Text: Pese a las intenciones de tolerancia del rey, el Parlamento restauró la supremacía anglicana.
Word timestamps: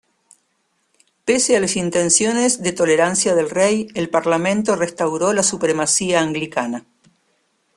Pese 1.25 1.55
a 1.55 1.59
las 1.59 1.75
intenciones 1.75 2.63
de 2.63 2.71
tolerancia 2.71 3.35
del 3.35 3.51
rey, 3.51 3.87
el 3.93 4.09
Parlamento 4.09 4.75
restauró 4.75 5.31
la 5.31 5.43
supremacía 5.43 6.21
anglicana. 6.21 6.85